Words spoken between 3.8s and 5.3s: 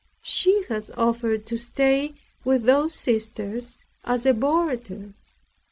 as a boarder.